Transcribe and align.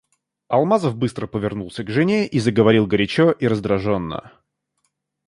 Алмазов 0.47 0.95
быстро 0.97 1.27
повернулся 1.27 1.83
к 1.83 1.91
жене 1.91 2.25
и 2.25 2.39
заговорил 2.39 2.87
горячо 2.87 3.29
и 3.33 3.45
раздражённо. 3.45 4.31